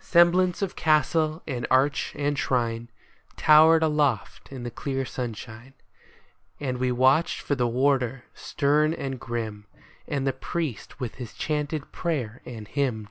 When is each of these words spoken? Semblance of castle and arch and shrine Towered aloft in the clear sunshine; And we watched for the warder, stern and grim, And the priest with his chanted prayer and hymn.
Semblance 0.00 0.62
of 0.62 0.74
castle 0.74 1.44
and 1.46 1.64
arch 1.70 2.12
and 2.16 2.36
shrine 2.36 2.90
Towered 3.36 3.84
aloft 3.84 4.50
in 4.50 4.64
the 4.64 4.70
clear 4.72 5.04
sunshine; 5.04 5.74
And 6.58 6.78
we 6.78 6.90
watched 6.90 7.40
for 7.40 7.54
the 7.54 7.68
warder, 7.68 8.24
stern 8.34 8.92
and 8.92 9.20
grim, 9.20 9.68
And 10.08 10.26
the 10.26 10.32
priest 10.32 10.98
with 10.98 11.14
his 11.22 11.34
chanted 11.34 11.92
prayer 11.92 12.42
and 12.44 12.66
hymn. 12.66 13.10